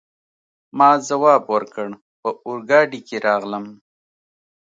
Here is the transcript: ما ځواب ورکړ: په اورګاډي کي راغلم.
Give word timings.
ما 0.77 0.89
ځواب 1.07 1.43
ورکړ: 1.53 1.89
په 2.21 2.29
اورګاډي 2.45 2.99
کي 3.07 3.17
راغلم. 3.27 3.65